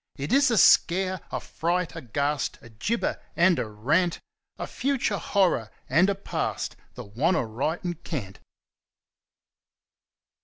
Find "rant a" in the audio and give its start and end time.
3.67-4.65